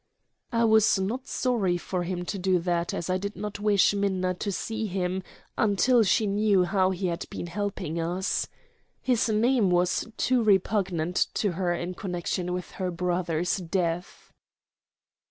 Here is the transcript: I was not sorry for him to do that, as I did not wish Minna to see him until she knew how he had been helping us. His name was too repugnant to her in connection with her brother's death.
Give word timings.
I 0.51 0.63
was 0.65 0.97
not 0.97 1.27
sorry 1.27 1.77
for 1.77 2.01
him 2.01 2.25
to 2.25 2.39
do 2.39 2.57
that, 2.57 2.91
as 2.91 3.07
I 3.07 3.19
did 3.19 3.35
not 3.35 3.59
wish 3.59 3.93
Minna 3.93 4.33
to 4.33 4.51
see 4.51 4.87
him 4.87 5.21
until 5.59 6.01
she 6.01 6.25
knew 6.25 6.63
how 6.63 6.89
he 6.89 7.05
had 7.05 7.25
been 7.29 7.45
helping 7.45 7.99
us. 8.01 8.47
His 9.03 9.29
name 9.29 9.69
was 9.69 10.07
too 10.17 10.43
repugnant 10.43 11.27
to 11.35 11.51
her 11.51 11.71
in 11.75 11.93
connection 11.93 12.51
with 12.51 12.71
her 12.81 12.89
brother's 12.89 13.57
death. 13.57 14.31